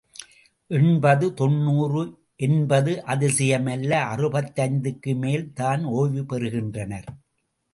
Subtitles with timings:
[0.71, 2.01] எண்பது, தொண்ணூறு
[2.39, 7.09] என்பது அதிசயமல்ல அறுபத்தைந்துக்கும் மேல் தான் ஓய்வு பெறுகின்றனர்.